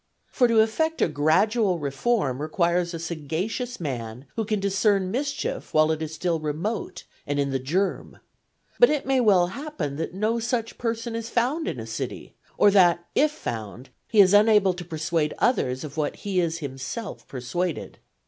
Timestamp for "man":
3.79-4.25